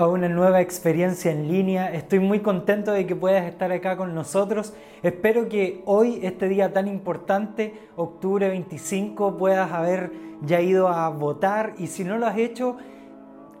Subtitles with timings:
[0.00, 1.92] A una nueva experiencia en línea.
[1.92, 4.72] Estoy muy contento de que puedas estar acá con nosotros.
[5.02, 10.10] Espero que hoy, este día tan importante, octubre 25, puedas haber
[10.40, 12.78] ya ido a votar y si no lo has hecho,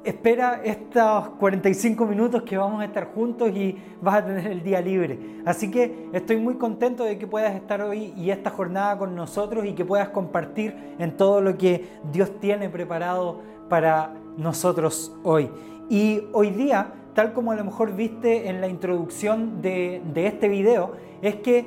[0.02, 4.80] espera estos 45 minutos que vamos a estar juntos y vas a tener el día
[4.80, 5.18] libre.
[5.44, 9.66] Así que estoy muy contento de que puedas estar hoy y esta jornada con nosotros
[9.66, 15.50] y que puedas compartir en todo lo que Dios tiene preparado para nosotros hoy.
[15.90, 20.92] Y hoy día, tal como a lo mejor viste en la introducción de, este video,
[21.20, 21.66] es que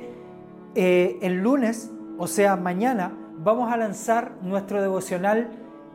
[0.74, 5.50] eh, el lunes, o sea, mañana, vamos a lanzar nuestro devocional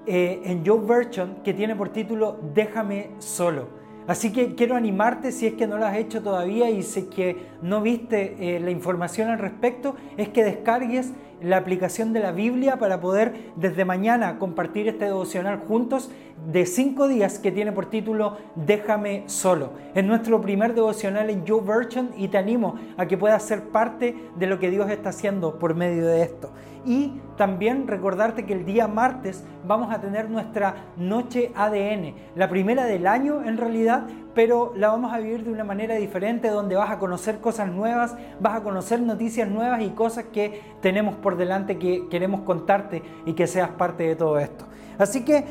[0.05, 3.79] eh, en Joe Version que tiene por título Déjame solo.
[4.05, 7.47] Así que quiero animarte si es que no lo has hecho todavía y si que
[7.63, 12.77] no viste eh, la información al respecto, es que descargues la aplicación de la Biblia
[12.77, 16.11] para poder desde mañana compartir este devocional juntos
[16.47, 19.71] de cinco días que tiene por título Déjame solo.
[19.93, 24.15] Es nuestro primer devocional en Joe Version y te animo a que puedas ser parte
[24.35, 26.51] de lo que Dios está haciendo por medio de esto.
[26.85, 32.85] Y también recordarte que el día martes vamos a tener nuestra noche ADN, la primera
[32.85, 36.89] del año en realidad, pero la vamos a vivir de una manera diferente donde vas
[36.89, 41.77] a conocer cosas nuevas, vas a conocer noticias nuevas y cosas que tenemos por delante
[41.77, 44.65] que queremos contarte y que seas parte de todo esto.
[44.97, 45.43] Así que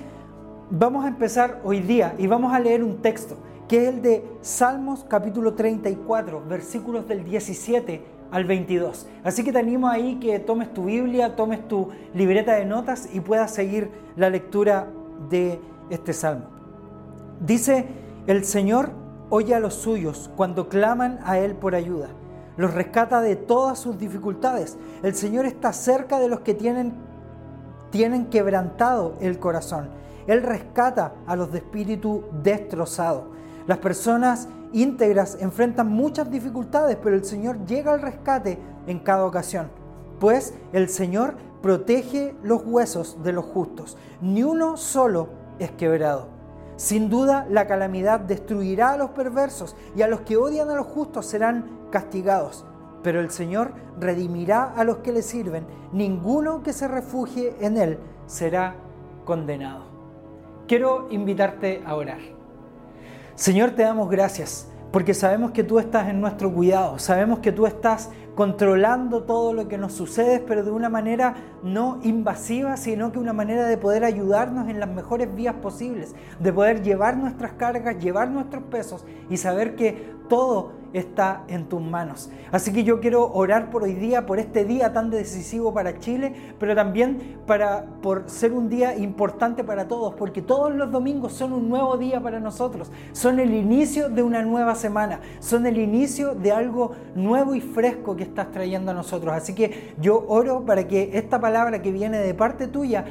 [0.70, 3.36] vamos a empezar hoy día y vamos a leer un texto
[3.68, 9.06] que es el de Salmos capítulo 34, versículos del 17 al 22.
[9.24, 13.20] Así que te animo ahí que tomes tu Biblia, tomes tu libreta de notas y
[13.20, 14.88] puedas seguir la lectura
[15.28, 15.60] de
[15.90, 16.46] este salmo.
[17.40, 17.86] Dice,
[18.26, 18.90] el Señor
[19.28, 22.08] oye a los suyos cuando claman a Él por ayuda.
[22.56, 24.78] Los rescata de todas sus dificultades.
[25.02, 26.94] El Señor está cerca de los que tienen,
[27.90, 29.90] tienen quebrantado el corazón.
[30.28, 33.30] Él rescata a los de espíritu destrozado.
[33.66, 39.70] Las personas íntegras enfrentan muchas dificultades, pero el Señor llega al rescate en cada ocasión.
[40.20, 43.96] Pues el Señor protege los huesos de los justos.
[44.20, 46.28] Ni uno solo es quebrado.
[46.76, 50.86] Sin duda la calamidad destruirá a los perversos y a los que odian a los
[50.86, 52.64] justos serán castigados.
[53.02, 55.66] Pero el Señor redimirá a los que le sirven.
[55.92, 58.74] Ninguno que se refugie en Él será
[59.24, 59.87] condenado.
[60.68, 62.18] Quiero invitarte a orar.
[63.34, 67.66] Señor, te damos gracias porque sabemos que tú estás en nuestro cuidado, sabemos que tú
[67.66, 73.18] estás controlando todo lo que nos sucede, pero de una manera no invasiva, sino que
[73.18, 77.98] una manera de poder ayudarnos en las mejores vías posibles, de poder llevar nuestras cargas,
[77.98, 82.30] llevar nuestros pesos y saber que todo está en tus manos.
[82.50, 86.34] Así que yo quiero orar por hoy día, por este día tan decisivo para Chile,
[86.58, 91.52] pero también para por ser un día importante para todos, porque todos los domingos son
[91.52, 96.34] un nuevo día para nosotros, son el inicio de una nueva semana, son el inicio
[96.34, 99.34] de algo nuevo y fresco que estás trayendo a nosotros.
[99.34, 103.04] Así que yo oro para que esta palabra que viene de parte tuya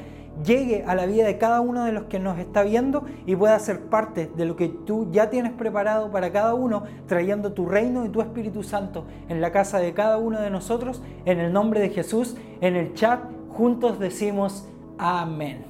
[0.44, 3.58] llegue a la vida de cada uno de los que nos está viendo y pueda
[3.59, 8.06] ser parte de lo que tú ya tienes preparado para cada uno, trayendo tu reino
[8.06, 11.02] y tu Espíritu Santo en la casa de cada uno de nosotros.
[11.25, 14.68] En el nombre de Jesús, en el chat, juntos decimos
[14.98, 15.66] amén.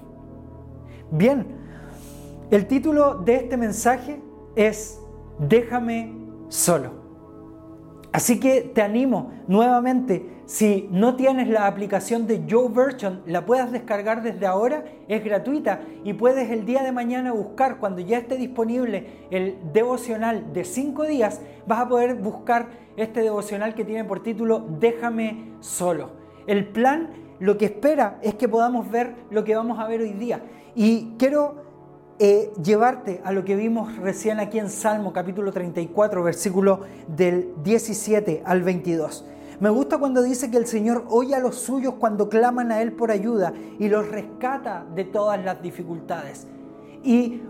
[1.12, 1.48] Bien,
[2.52, 4.22] el título de este mensaje
[4.56, 5.02] es
[5.40, 6.14] Déjame
[6.50, 7.07] solo.
[8.18, 13.72] Así que te animo nuevamente, si no tienes la aplicación de Joe Version, la puedas
[13.72, 18.38] descargar desde ahora, es gratuita y puedes el día de mañana buscar, cuando ya esté
[18.38, 24.24] disponible el devocional de 5 días, vas a poder buscar este devocional que tiene por
[24.24, 26.10] título Déjame solo.
[26.48, 30.14] El plan lo que espera es que podamos ver lo que vamos a ver hoy
[30.14, 30.42] día.
[30.74, 31.67] Y quiero
[32.20, 38.42] eh, llevarte a lo que vimos recién aquí en Salmo capítulo 34, versículo del 17
[38.44, 39.24] al 22.
[39.60, 42.94] Me gusta cuando dice que el Señor oye a los suyos cuando claman a Él
[42.94, 46.48] por ayuda y los rescata de todas las dificultades.
[47.04, 47.42] Y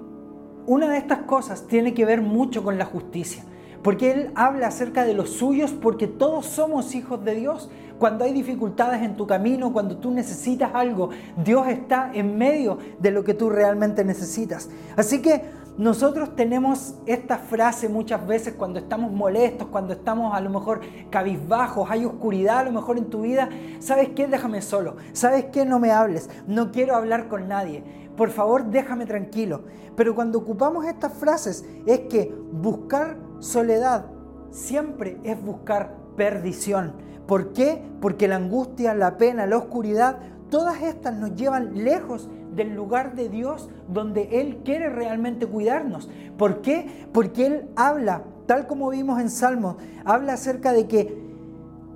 [0.65, 3.45] una de estas cosas tiene que ver mucho con la justicia,
[3.83, 7.69] porque Él habla acerca de los suyos porque todos somos hijos de Dios,
[7.99, 11.09] cuando hay dificultades en tu camino, cuando tú necesitas algo,
[11.43, 14.69] Dios está en medio de lo que tú realmente necesitas.
[14.95, 15.43] Así que
[15.77, 21.89] nosotros tenemos esta frase muchas veces cuando estamos molestos, cuando estamos a lo mejor cabizbajos,
[21.91, 23.49] hay oscuridad a lo mejor en tu vida.
[23.79, 24.25] ¿Sabes qué?
[24.25, 24.95] Déjame solo.
[25.13, 25.65] ¿Sabes qué?
[25.65, 26.31] No me hables.
[26.47, 27.83] No quiero hablar con nadie.
[28.15, 29.65] Por favor, déjame tranquilo.
[29.95, 34.07] Pero cuando ocupamos estas frases es que buscar soledad
[34.49, 36.93] siempre es buscar perdición.
[37.27, 37.81] ¿Por qué?
[38.01, 40.19] Porque la angustia, la pena, la oscuridad,
[40.49, 46.09] todas estas nos llevan lejos del lugar de Dios donde Él quiere realmente cuidarnos.
[46.37, 47.07] ¿Por qué?
[47.11, 49.75] Porque Él habla, tal como vimos en Salmos,
[50.05, 51.27] habla acerca de que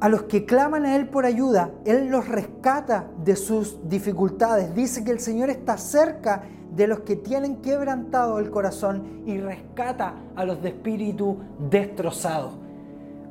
[0.02, 4.74] a los que claman a Él por ayuda, Él los rescata de sus dificultades.
[4.76, 6.44] Dice que el Señor está cerca
[6.76, 11.38] de los que tienen quebrantado el corazón y rescata a los de espíritu
[11.70, 12.61] destrozado.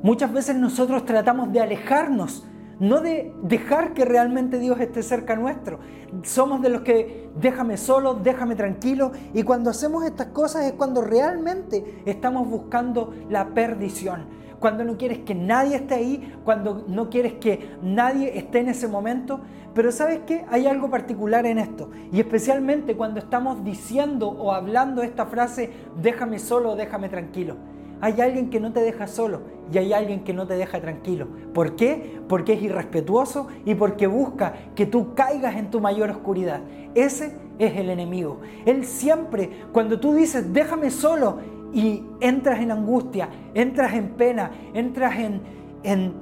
[0.03, 2.45] Muchas veces nosotros tratamos de alejarnos
[2.81, 5.77] no de dejar que realmente Dios esté cerca nuestro.
[6.23, 11.01] Somos de los que déjame solo, déjame tranquilo, y cuando hacemos estas cosas es cuando
[11.03, 14.25] realmente estamos buscando la perdición.
[14.59, 18.87] Cuando no quieres que nadie esté ahí, cuando no quieres que nadie esté en ese
[18.87, 19.41] momento.
[19.75, 20.45] Pero sabes qué?
[20.49, 21.91] Hay algo particular en esto.
[22.11, 25.71] Y especialmente cuando estamos diciendo o hablando esta frase,
[26.01, 27.57] déjame solo, déjame tranquilo
[28.01, 31.27] hay alguien que no te deja solo y hay alguien que no te deja tranquilo.
[31.53, 32.19] ¿Por qué?
[32.27, 36.61] Porque es irrespetuoso y porque busca que tú caigas en tu mayor oscuridad.
[36.95, 38.41] Ese es el enemigo.
[38.65, 41.37] Él siempre, cuando tú dices, déjame solo,
[41.73, 45.41] y entras en angustia, entras en pena, entras en,
[45.83, 46.13] en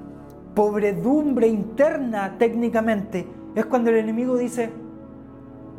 [0.54, 4.70] pobredumbre interna técnicamente, es cuando el enemigo dice,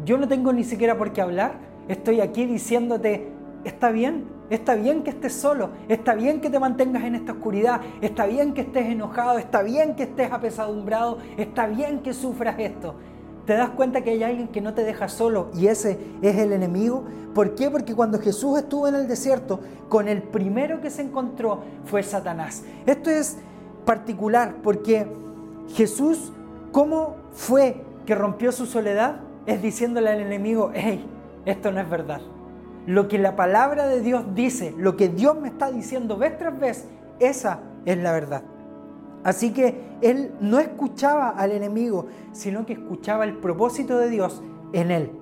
[0.04, 1.58] yo no tengo ni siquiera por qué hablar,
[1.88, 3.28] estoy aquí diciéndote,
[3.64, 7.80] está bien, Está bien que estés solo, está bien que te mantengas en esta oscuridad,
[8.00, 12.96] está bien que estés enojado, está bien que estés apesadumbrado, está bien que sufras esto.
[13.46, 16.52] ¿Te das cuenta que hay alguien que no te deja solo y ese es el
[16.52, 17.04] enemigo?
[17.32, 17.70] ¿Por qué?
[17.70, 22.64] Porque cuando Jesús estuvo en el desierto, con el primero que se encontró fue Satanás.
[22.86, 23.38] Esto es
[23.84, 25.06] particular porque
[25.74, 26.32] Jesús,
[26.72, 29.20] ¿cómo fue que rompió su soledad?
[29.46, 31.06] Es diciéndole al enemigo, hey,
[31.46, 32.20] esto no es verdad
[32.90, 36.58] lo que la palabra de Dios dice, lo que Dios me está diciendo vez tras
[36.58, 36.86] vez,
[37.20, 38.42] esa es la verdad.
[39.22, 44.42] Así que él no escuchaba al enemigo, sino que escuchaba el propósito de Dios
[44.72, 45.12] en él.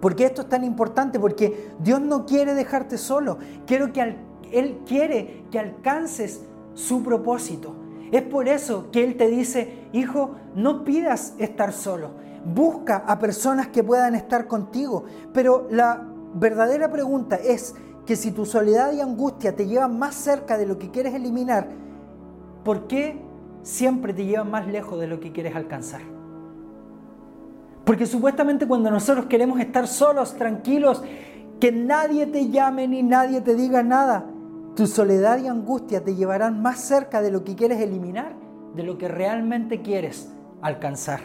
[0.00, 1.18] ¿Por qué esto es tan importante?
[1.18, 3.38] Porque Dios no quiere dejarte solo.
[3.66, 4.16] Quiero que
[4.52, 6.42] él quiere que alcances
[6.74, 7.74] su propósito.
[8.12, 12.10] Es por eso que Él te dice, hijo, no pidas estar solo.
[12.44, 15.04] Busca a personas que puedan estar contigo.
[15.32, 17.74] Pero la verdadera pregunta es
[18.06, 21.68] que si tu soledad y angustia te llevan más cerca de lo que quieres eliminar,
[22.64, 23.20] ¿por qué
[23.62, 26.02] siempre te llevan más lejos de lo que quieres alcanzar?
[27.84, 31.02] Porque supuestamente cuando nosotros queremos estar solos, tranquilos,
[31.60, 34.26] que nadie te llame ni nadie te diga nada,
[34.74, 38.34] tu soledad y angustia te llevarán más cerca de lo que quieres eliminar,
[38.74, 40.30] de lo que realmente quieres
[40.62, 41.20] alcanzar.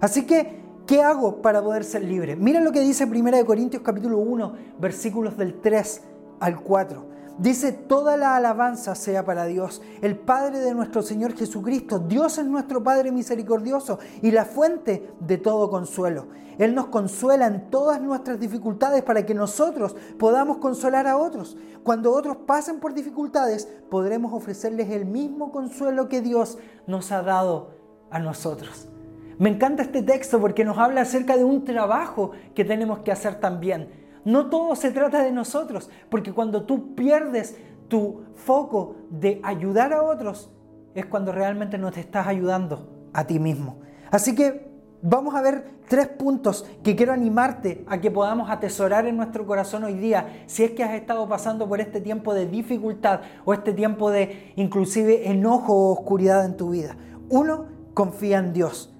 [0.00, 2.36] Así que ¿Qué hago para poder ser libre?
[2.36, 6.02] Miren lo que dice 1 Corintios capítulo 1, versículos del 3
[6.38, 7.16] al 4.
[7.38, 11.98] Dice, toda la alabanza sea para Dios, el Padre de nuestro Señor Jesucristo.
[11.98, 16.28] Dios es nuestro Padre misericordioso y la fuente de todo consuelo.
[16.56, 21.56] Él nos consuela en todas nuestras dificultades para que nosotros podamos consolar a otros.
[21.82, 27.70] Cuando otros pasen por dificultades, podremos ofrecerles el mismo consuelo que Dios nos ha dado
[28.08, 28.88] a nosotros.
[29.38, 33.34] Me encanta este texto porque nos habla acerca de un trabajo que tenemos que hacer
[33.34, 33.88] también.
[34.24, 37.56] No todo se trata de nosotros, porque cuando tú pierdes
[37.88, 40.50] tu foco de ayudar a otros,
[40.94, 43.78] es cuando realmente no te estás ayudando a ti mismo.
[44.10, 44.68] Así que
[45.02, 49.84] vamos a ver tres puntos que quiero animarte a que podamos atesorar en nuestro corazón
[49.84, 53.74] hoy día, si es que has estado pasando por este tiempo de dificultad o este
[53.74, 56.96] tiempo de inclusive enojo o oscuridad en tu vida.
[57.28, 58.95] Uno, confía en Dios.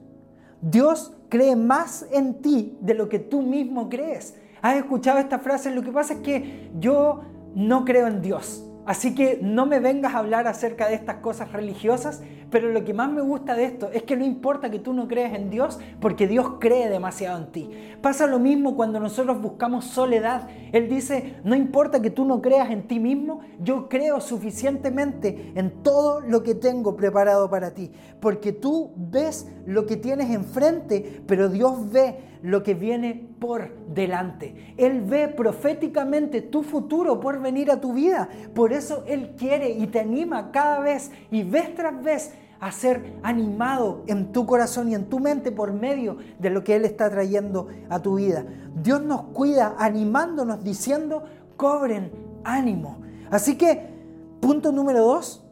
[0.68, 4.34] Dios cree más en ti de lo que tú mismo crees.
[4.62, 5.70] ¿Has escuchado esta frase?
[5.70, 7.22] Lo que pasa es que yo
[7.54, 8.65] no creo en Dios.
[8.86, 12.94] Así que no me vengas a hablar acerca de estas cosas religiosas, pero lo que
[12.94, 15.80] más me gusta de esto es que no importa que tú no creas en Dios,
[16.00, 17.70] porque Dios cree demasiado en ti.
[18.00, 20.48] Pasa lo mismo cuando nosotros buscamos soledad.
[20.70, 25.82] Él dice, no importa que tú no creas en ti mismo, yo creo suficientemente en
[25.82, 27.90] todo lo que tengo preparado para ti,
[28.20, 34.74] porque tú ves lo que tienes enfrente, pero Dios ve lo que viene por delante.
[34.76, 38.28] Él ve proféticamente tu futuro por venir a tu vida.
[38.54, 43.18] Por eso Él quiere y te anima cada vez y vez tras vez a ser
[43.24, 47.10] animado en tu corazón y en tu mente por medio de lo que Él está
[47.10, 48.44] trayendo a tu vida.
[48.80, 51.24] Dios nos cuida animándonos, diciendo,
[51.56, 52.12] cobren
[52.44, 52.98] ánimo.
[53.28, 53.88] Así que,
[54.40, 55.44] punto número dos,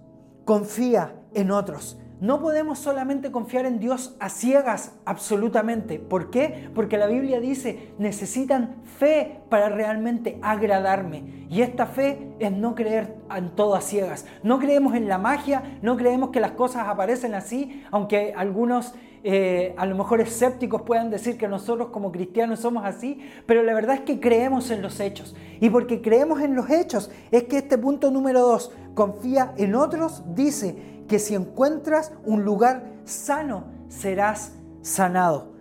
[0.44, 1.98] confía en otros.
[2.20, 5.98] No podemos solamente confiar en Dios a ciegas absolutamente.
[5.98, 6.70] ¿Por qué?
[6.74, 11.46] Porque la Biblia dice, necesitan fe para realmente agradarme.
[11.50, 14.26] Y esta fe es no creer en todo a ciegas.
[14.42, 18.94] No creemos en la magia, no creemos que las cosas aparecen así, aunque algunos
[19.26, 23.72] eh, a lo mejor escépticos puedan decir que nosotros como cristianos somos así, pero la
[23.72, 25.34] verdad es que creemos en los hechos.
[25.60, 30.22] Y porque creemos en los hechos es que este punto número dos, confía en otros,
[30.34, 35.54] dice que si encuentras un lugar sano, serás sanado.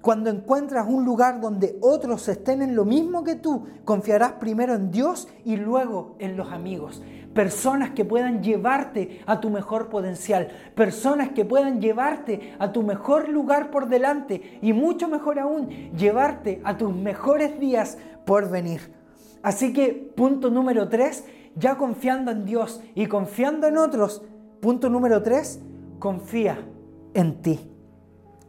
[0.00, 4.90] Cuando encuentras un lugar donde otros estén en lo mismo que tú, confiarás primero en
[4.90, 7.02] Dios y luego en los amigos.
[7.34, 13.28] Personas que puedan llevarte a tu mejor potencial, personas que puedan llevarte a tu mejor
[13.28, 18.92] lugar por delante y mucho mejor aún, llevarte a tus mejores días por venir.
[19.42, 21.24] Así que punto número tres,
[21.54, 24.22] ya confiando en Dios y confiando en otros,
[24.60, 25.60] punto número tres,
[25.98, 26.58] confía
[27.14, 27.70] en ti.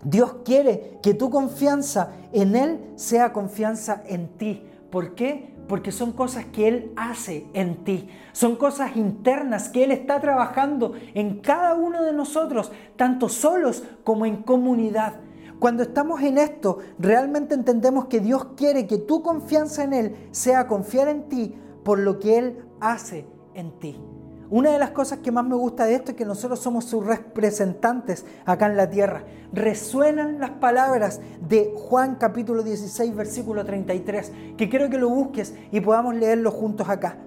[0.04, 4.64] Dios quiere que tu confianza en Él sea confianza en ti.
[4.90, 5.56] ¿Por qué?
[5.68, 8.08] Porque son cosas que Él hace en ti.
[8.32, 14.26] Son cosas internas que Él está trabajando en cada uno de nosotros, tanto solos como
[14.26, 15.20] en comunidad.
[15.60, 20.68] Cuando estamos en esto, realmente entendemos que Dios quiere que tu confianza en Él sea
[20.68, 24.00] confiar en ti por lo que Él hace en ti.
[24.52, 27.06] Una de las cosas que más me gusta de esto es que nosotros somos sus
[27.06, 29.24] representantes acá en la tierra.
[29.54, 35.82] Resuenan las palabras de Juan capítulo 16, versículo 33, que quiero que lo busques y
[35.82, 37.18] podamos leerlo juntos acá.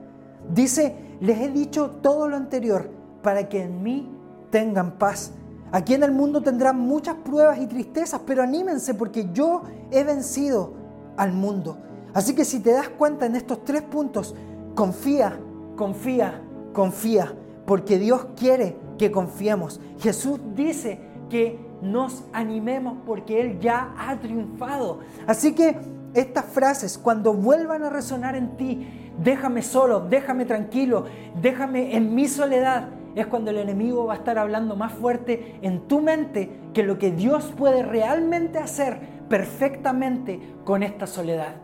[0.52, 2.91] Dice, les he dicho todo lo anterior
[3.23, 4.11] para que en mí
[4.50, 5.31] tengan paz.
[5.71, 9.62] Aquí en el mundo tendrán muchas pruebas y tristezas, pero anímense porque yo
[9.93, 10.73] he vencido
[11.17, 11.79] al mundo.
[12.14, 14.35] Así que si te das cuenta en estos tres puntos,
[14.75, 15.38] confía,
[15.76, 17.35] confía confía,
[17.67, 19.81] porque Dios quiere que confiemos.
[19.99, 21.00] Jesús dice
[21.31, 25.00] que nos animemos porque Él ya ha triunfado.
[25.26, 25.76] Así que
[26.14, 28.87] estas frases, cuando vuelvan a resonar en ti,
[29.23, 31.07] déjame solo, déjame tranquilo,
[31.41, 35.87] déjame en mi soledad, es cuando el enemigo va a estar hablando más fuerte en
[35.88, 41.57] tu mente que lo que Dios puede realmente hacer perfectamente con esta soledad.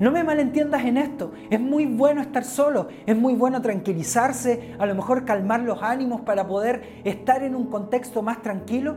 [0.00, 1.32] No me malentiendas en esto.
[1.50, 6.22] Es muy bueno estar solo, es muy bueno tranquilizarse, a lo mejor calmar los ánimos
[6.22, 8.96] para poder estar en un contexto más tranquilo,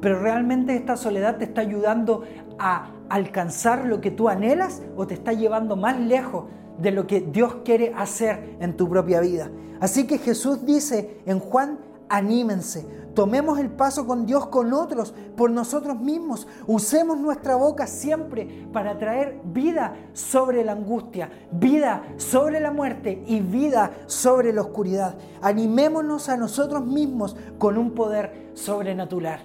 [0.00, 2.24] pero realmente esta soledad te está ayudando
[2.58, 6.46] a alcanzar lo que tú anhelas o te está llevando más lejos
[6.78, 9.50] de lo que Dios quiere hacer en tu propia vida.
[9.78, 11.78] Así que Jesús dice en Juan,
[12.10, 16.46] anímense, Tomemos el paso con Dios, con otros, por nosotros mismos.
[16.66, 23.40] Usemos nuestra boca siempre para traer vida sobre la angustia, vida sobre la muerte y
[23.40, 25.16] vida sobre la oscuridad.
[25.42, 29.40] Animémonos a nosotros mismos con un poder sobrenatural.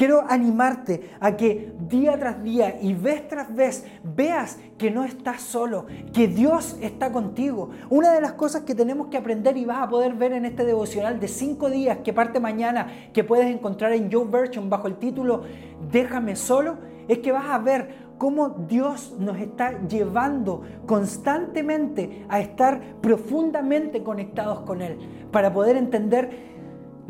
[0.00, 5.42] Quiero animarte a que día tras día y vez tras vez veas que no estás
[5.42, 7.68] solo, que Dios está contigo.
[7.90, 10.64] Una de las cosas que tenemos que aprender y vas a poder ver en este
[10.64, 14.96] devocional de cinco días que parte mañana, que puedes encontrar en Joe Version bajo el
[14.96, 15.42] título
[15.92, 22.80] Déjame solo, es que vas a ver cómo Dios nos está llevando constantemente a estar
[23.02, 24.96] profundamente conectados con Él,
[25.30, 26.58] para poder entender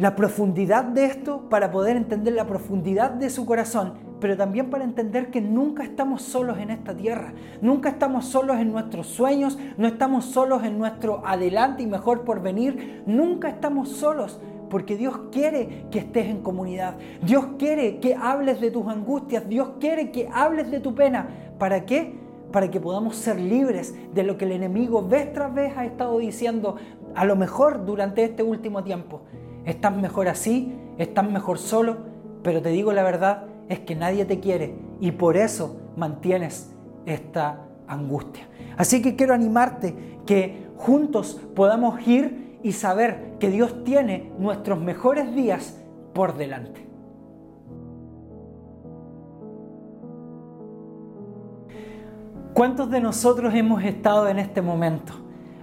[0.00, 4.82] la profundidad de esto para poder entender la profundidad de su corazón, pero también para
[4.82, 9.86] entender que nunca estamos solos en esta tierra, nunca estamos solos en nuestros sueños, no
[9.86, 14.40] estamos solos en nuestro adelante y mejor por venir, nunca estamos solos.
[14.70, 16.94] Porque Dios quiere que estés en comunidad.
[17.22, 19.48] Dios quiere que hables de tus angustias.
[19.48, 21.28] Dios quiere que hables de tu pena.
[21.58, 22.14] ¿Para qué?
[22.52, 26.16] Para que podamos ser libres de lo que el enemigo vez tras vez ha estado
[26.20, 26.76] diciendo,
[27.16, 29.22] a lo mejor durante este último tiempo.
[29.64, 31.98] Estás mejor así, estás mejor solo,
[32.42, 36.74] pero te digo la verdad, es que nadie te quiere y por eso mantienes
[37.06, 38.46] esta angustia.
[38.76, 39.94] Así que quiero animarte
[40.26, 45.78] que juntos podamos ir y saber que Dios tiene nuestros mejores días
[46.14, 46.86] por delante.
[52.54, 55.14] ¿Cuántos de nosotros hemos estado en este momento?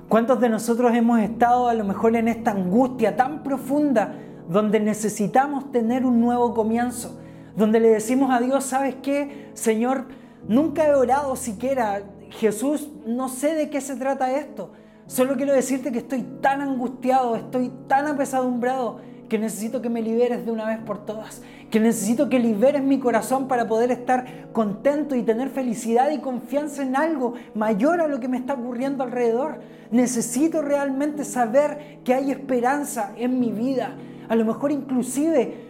[0.10, 4.16] ¿Cuántos de nosotros hemos estado a lo mejor en esta angustia tan profunda
[4.48, 7.20] donde necesitamos tener un nuevo comienzo?
[7.58, 9.50] Donde le decimos a Dios, ¿sabes qué?
[9.54, 10.06] Señor,
[10.48, 12.04] nunca he orado siquiera.
[12.30, 14.72] Jesús, no sé de qué se trata esto.
[15.08, 20.46] Solo quiero decirte que estoy tan angustiado, estoy tan apesadumbrado que necesito que me liberes
[20.46, 25.16] de una vez por todas, que necesito que liberes mi corazón para poder estar contento
[25.16, 29.60] y tener felicidad y confianza en algo mayor a lo que me está ocurriendo alrededor.
[29.92, 33.96] Necesito realmente saber que hay esperanza en mi vida.
[34.30, 35.68] A lo mejor inclusive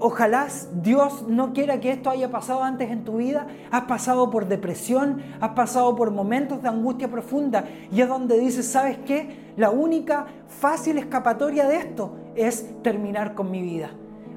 [0.00, 0.48] Ojalá
[0.82, 3.46] Dios no quiera que esto haya pasado antes en tu vida.
[3.70, 8.66] Has pasado por depresión, has pasado por momentos de angustia profunda y es donde dices,
[8.66, 9.52] ¿sabes qué?
[9.56, 13.90] La única fácil escapatoria de esto es terminar con mi vida.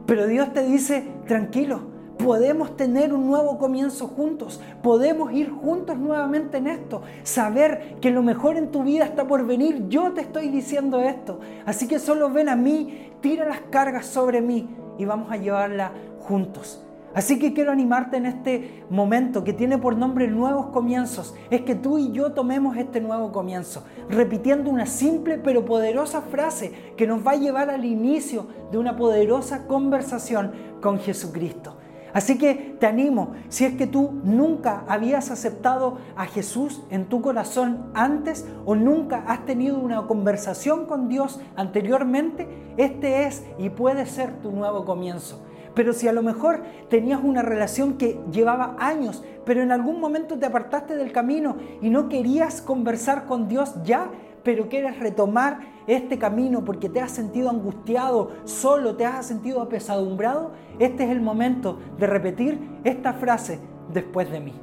[0.06, 1.82] Pero Dios te dice, tranquilo,
[2.18, 8.24] podemos tener un nuevo comienzo juntos, podemos ir juntos nuevamente en esto, saber que lo
[8.24, 12.30] mejor en tu vida está por venir, yo te estoy diciendo esto, así que solo
[12.30, 16.87] ven a mí, tira las cargas sobre mí y vamos a llevarla juntos.
[17.18, 21.34] Así que quiero animarte en este momento que tiene por nombre nuevos comienzos.
[21.50, 26.94] Es que tú y yo tomemos este nuevo comienzo, repitiendo una simple pero poderosa frase
[26.96, 31.78] que nos va a llevar al inicio de una poderosa conversación con Jesucristo.
[32.14, 37.24] Así que te animo, si es que tú nunca habías aceptado a Jesús en tu
[37.24, 42.48] corazón antes o nunca has tenido una conversación con Dios anteriormente,
[42.78, 45.47] este es y puede ser tu nuevo comienzo.
[45.78, 50.40] Pero si a lo mejor tenías una relación que llevaba años, pero en algún momento
[50.40, 54.10] te apartaste del camino y no querías conversar con Dios ya,
[54.42, 60.54] pero quieres retomar este camino porque te has sentido angustiado, solo, te has sentido apesadumbrado,
[60.80, 63.60] este es el momento de repetir esta frase
[63.94, 64.54] después de mí.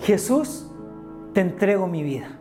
[0.00, 0.70] Jesús,
[1.32, 2.38] te entrego mi vida.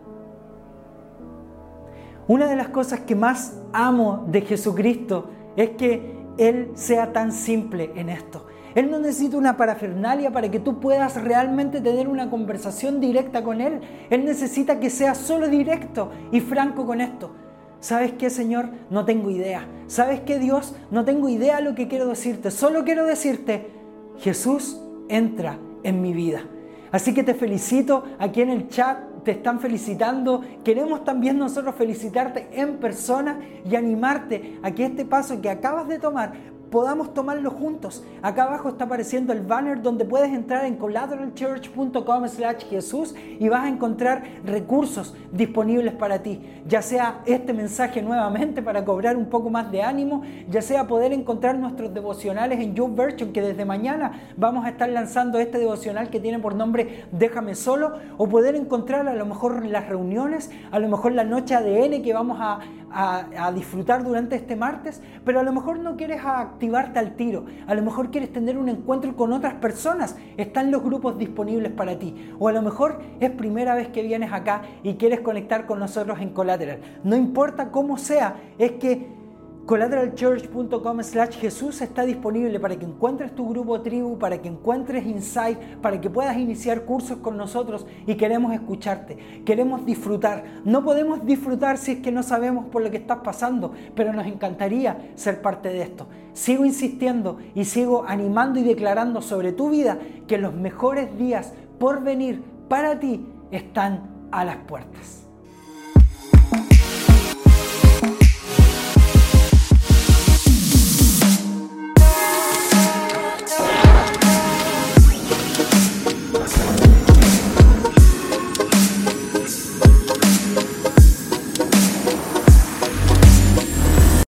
[2.27, 7.91] Una de las cosas que más amo de Jesucristo es que él sea tan simple
[7.95, 8.45] en esto.
[8.75, 13.59] Él no necesita una parafernalia para que tú puedas realmente tener una conversación directa con
[13.59, 13.81] Él.
[14.11, 17.31] Él necesita que seas solo directo y franco con esto.
[17.79, 18.69] ¿Sabes qué, Señor?
[18.91, 19.67] No tengo idea.
[19.87, 20.75] ¿Sabes qué, Dios?
[20.91, 22.51] No tengo idea lo que quiero decirte.
[22.51, 23.71] Solo quiero decirte,
[24.19, 24.79] Jesús
[25.09, 26.41] entra en mi vida.
[26.91, 30.41] Así que te felicito aquí en el chat te están felicitando.
[30.63, 33.37] Queremos también nosotros felicitarte en persona
[33.69, 36.31] y animarte a que este paso que acabas de tomar
[36.69, 38.03] podamos tomarlo juntos.
[38.21, 43.65] Acá abajo está apareciendo el banner donde puedes entrar en collateralchurch.com slash Jesús y vas
[43.65, 46.41] a encontrar recursos disponibles para ti.
[46.67, 51.13] Ya sea este mensaje nuevamente para cobrar un poco más de ánimo, ya sea poder
[51.13, 56.19] encontrar nuestros devocionales en YouVersion que desde mañana vamos a estar lanzando este devocional que
[56.19, 60.87] tiene por nombre Déjame solo o poder encontrar a lo mejor las reuniones, a lo
[60.87, 62.39] mejor la noche ADN que vamos
[62.91, 67.75] a, disfrutar durante este martes, pero a lo mejor no quieres activarte al tiro, a
[67.75, 72.31] lo mejor quieres tener un encuentro con otras personas, están los grupos disponibles para ti,
[72.39, 76.19] o a lo mejor es primera vez que vienes acá y quieres conectar con nosotros
[76.19, 76.79] en Collateral.
[77.03, 79.07] No importa cómo sea, es que
[79.67, 85.59] collateralchurch.com slash Jesús está disponible para que encuentres tu grupo tribu, para que encuentres insight,
[85.81, 90.61] para que puedas iniciar cursos con nosotros y queremos escucharte, queremos disfrutar.
[90.63, 94.25] No podemos disfrutar si es que no sabemos por lo que estás pasando, pero nos
[94.25, 96.07] encantaría ser parte de esto.
[96.31, 102.03] Sigo insistiendo y sigo animando y declarando sobre tu vida que los mejores días por
[102.03, 105.26] venir para ti están a las puertas.